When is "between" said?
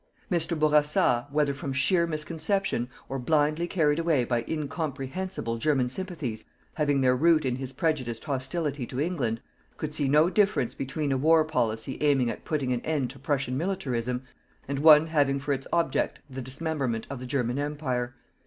10.73-11.11